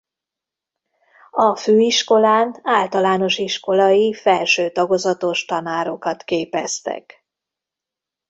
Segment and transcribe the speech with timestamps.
[1.31, 7.25] A főiskolán általános iskolai felső tagozatos tanárokat képeztek.